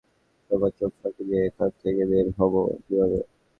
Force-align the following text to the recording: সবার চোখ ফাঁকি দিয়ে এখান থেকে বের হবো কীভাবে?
সবার 0.51 0.71
চোখ 0.79 0.91
ফাঁকি 0.99 1.23
দিয়ে 1.27 1.41
এখান 1.49 1.69
থেকে 1.81 2.01
বের 2.09 2.27
হবো 2.37 2.61
কীভাবে? 2.83 3.19